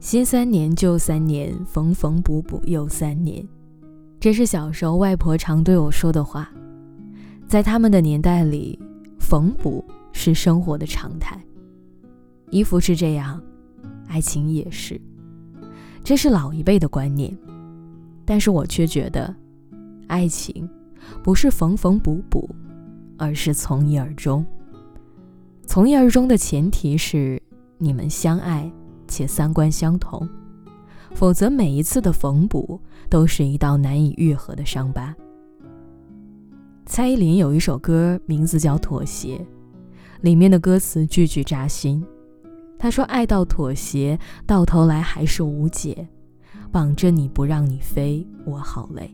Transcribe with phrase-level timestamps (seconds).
[0.00, 3.44] 新三年旧三年，缝缝补补又三年。
[4.20, 6.48] 这是小时候外婆常对我说的话。
[7.48, 8.78] 在他们的年代里，
[9.18, 11.36] 缝补是生活的常态。
[12.50, 13.42] 衣服是这样，
[14.06, 15.00] 爱情也是。
[16.04, 17.36] 这是老一辈的观念，
[18.24, 19.34] 但是我却觉得，
[20.06, 20.68] 爱情
[21.24, 22.48] 不是缝缝补补，
[23.16, 24.46] 而是从一而终。
[25.66, 27.42] 从一而终的前提是
[27.78, 28.70] 你们相爱。
[29.08, 30.28] 且三观相同，
[31.14, 35.14] 否则每一次的缝补都是一道难以愈合的伤疤。
[36.86, 39.36] 蔡依林有一首歌，名字叫《妥协》，
[40.20, 42.04] 里面的歌词句句扎心。
[42.78, 46.06] 她说：“爱到妥协，到头来还是无解，
[46.70, 49.12] 绑着你不让你飞，我好累。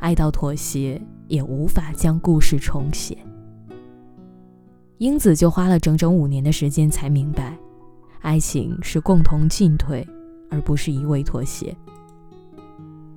[0.00, 3.16] 爱到妥协，也无法将故事重写。”
[4.98, 7.56] 英子就花了整整五年的时间才明白。
[8.20, 10.06] 爱情是共同进退，
[10.50, 11.76] 而不是一味妥协。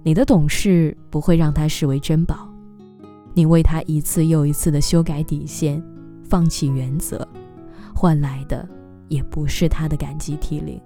[0.03, 2.47] 你的懂事不会让他视为珍宝，
[3.33, 5.83] 你为他一次又一次的修改底线、
[6.23, 7.27] 放弃原则，
[7.93, 8.67] 换来的
[9.07, 10.79] 也不是他的感激涕零。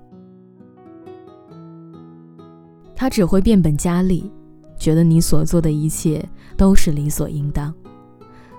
[2.96, 4.32] 他只会变本加厉，
[4.78, 6.28] 觉得你所做的一切
[6.58, 7.74] 都是理所应当，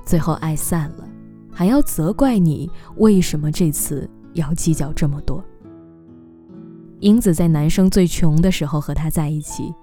[0.04, 1.08] 最后爱散了，
[1.50, 5.43] 还要责怪你为什么这次要计较这么多。
[7.04, 9.74] 英子在男生最穷的时候和他在一起，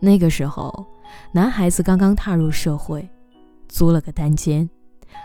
[0.00, 0.84] 那个时候，
[1.30, 3.08] 男孩子刚刚踏入社会，
[3.68, 4.68] 租了个单间，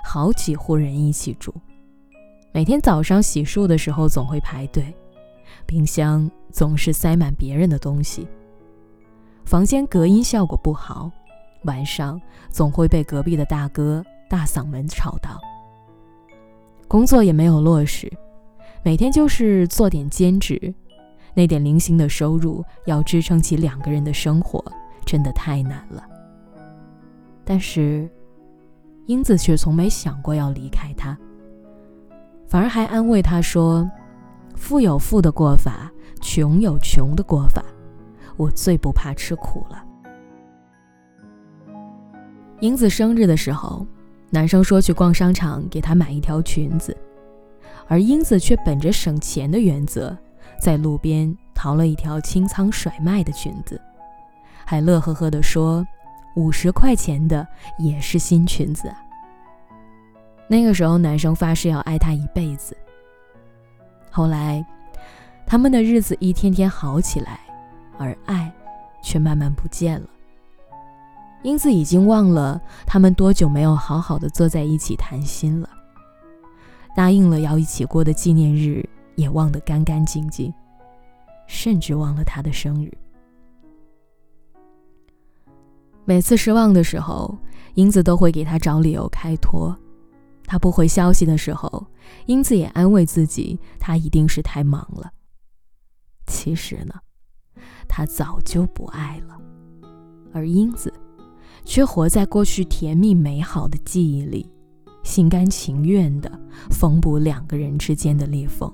[0.05, 1.51] 好几户人一起住，
[2.53, 4.93] 每天早上洗漱的时候总会排队，
[5.65, 8.27] 冰箱总是塞满别人的东西，
[9.45, 11.11] 房间隔音效果不好，
[11.63, 15.41] 晚上总会被隔壁的大哥大嗓门吵到，
[16.87, 18.07] 工作也没有落实，
[18.83, 20.71] 每天就是做点兼职。
[21.33, 24.63] 那点零星的收入要支撑起两个人的生活，
[25.05, 26.03] 真的太难了。
[27.43, 28.07] 但是，
[29.05, 31.17] 英子却从没想过要离开他，
[32.47, 33.89] 反而还安慰他说
[34.55, 35.91] ：“富有富的过法，
[36.21, 37.63] 穷有穷的过法，
[38.37, 39.83] 我最不怕吃苦了。”
[42.59, 43.87] 英子生日的时候，
[44.29, 46.95] 男生说去逛商场给她买一条裙子，
[47.87, 50.15] 而英子却本着省钱的原则。
[50.61, 53.79] 在路边淘了一条清仓甩卖的裙子，
[54.65, 55.85] 还乐呵呵地说
[56.35, 57.47] ：“五十块钱的
[57.77, 58.97] 也是新裙子啊。”
[60.47, 62.75] 那个时候，男生发誓要爱她一辈子。
[64.11, 64.65] 后来，
[65.45, 67.39] 他们的日子一天天好起来，
[67.97, 68.51] 而爱
[69.01, 70.07] 却慢慢不见了。
[71.43, 75.69] 英子已经忘了他们多久没有好好的坐在一起谈心了，
[76.95, 78.87] 答应了要一起过的纪念日。
[79.19, 80.53] 也忘得干干净净，
[81.45, 82.89] 甚至忘了他的生日。
[86.05, 87.37] 每次失望的时候，
[87.75, 89.77] 英子都会给他找理由开脱。
[90.45, 91.85] 他不回消息的时候，
[92.27, 95.11] 英子也安慰自己，他一定是太忙了。
[96.25, 96.95] 其实呢，
[97.89, 99.37] 他早就不爱了，
[100.33, 100.91] 而英子
[101.65, 104.49] 却活在过去甜蜜美好的记忆里，
[105.03, 106.31] 心甘情愿的
[106.71, 108.73] 缝补两个人之间的裂缝。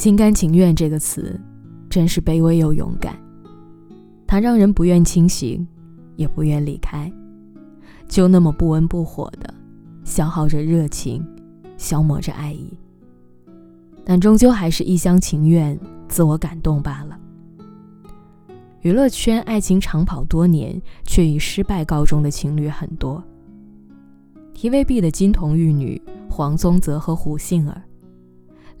[0.00, 1.38] 心甘情愿这个词，
[1.90, 3.14] 真是卑微又勇敢。
[4.26, 5.68] 它让人不愿清醒，
[6.16, 7.12] 也不愿离开，
[8.08, 9.52] 就那么不温不火的
[10.02, 11.22] 消耗着热情，
[11.76, 12.72] 消磨着爱意。
[14.02, 15.78] 但终究还是一厢情愿、
[16.08, 17.20] 自我感动罢了。
[18.80, 23.22] 娱乐圈爱情长跑多年却以失败告终的情侣很多。
[24.54, 26.00] TVB 的金童玉女
[26.30, 27.82] 黄宗泽和胡杏儿。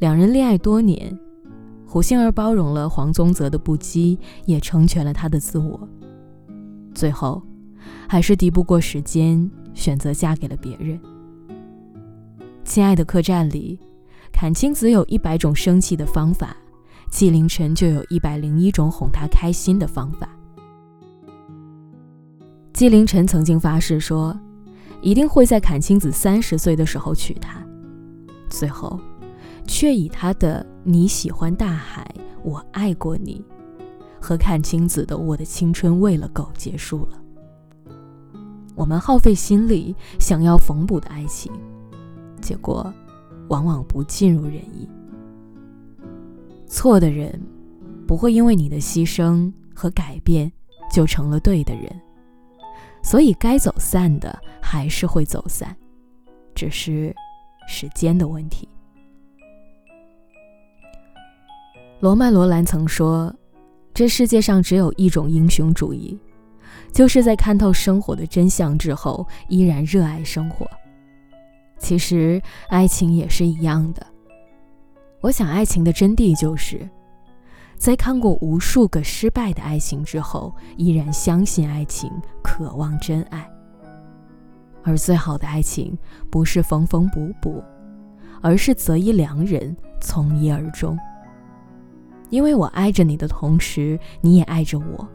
[0.00, 1.16] 两人恋爱多年，
[1.86, 5.78] 胡杏儿包容了黄宗泽的不羁，也成全了他的自我。
[6.94, 7.42] 最后，
[8.08, 10.98] 还是敌不过时间，选择嫁给了别人。
[12.64, 13.78] 亲爱的客栈里，
[14.32, 16.56] 阚清子有一百种生气的方法，
[17.10, 20.26] 纪凌尘就有一百零一种哄她开心的方法。
[22.72, 24.34] 纪凌尘曾经发誓说，
[25.02, 27.62] 一定会在阚清子三十岁的时候娶她。
[28.48, 28.98] 最后。
[29.66, 32.12] 却以他的“你喜欢大海，
[32.42, 33.44] 我爱过你”
[34.20, 37.22] 和阚清子的“我的青春喂了狗”结束了。
[38.74, 41.52] 我们耗费心力想要缝补的爱情，
[42.40, 42.92] 结果
[43.48, 44.88] 往往不尽如人意。
[46.66, 47.40] 错的人
[48.06, 50.50] 不会因为你的牺牲和改变
[50.90, 52.00] 就成了对的人，
[53.02, 55.76] 所以该走散的还是会走散，
[56.54, 57.14] 只是
[57.68, 58.68] 时间的问题。
[62.00, 63.30] 罗曼·罗兰曾说
[63.92, 66.18] ：“这世界上只有一种英雄主义，
[66.92, 70.66] 就是在看透生活的真相之后，依然热爱生活。”
[71.78, 74.06] 其实，爱情也是一样的。
[75.20, 76.88] 我想，爱情的真谛就是，
[77.76, 82.10] 在看过无数个失败的爱情之后，依然相信爱情，
[82.42, 83.46] 渴望真爱。
[84.82, 85.98] 而最好的爱情，
[86.30, 87.62] 不是缝缝补补，
[88.40, 90.98] 而是择一良人，从一而终。
[92.30, 95.06] 因为我爱着你的同时，你也爱着我，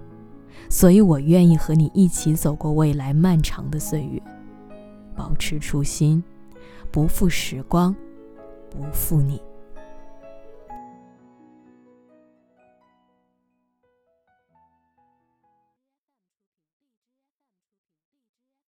[0.69, 4.21] 所以我愿意和你一起走过未来漫长的岁月，
[5.15, 6.23] 保持初心，
[6.91, 7.95] 不负时光，
[8.69, 9.41] 不负你。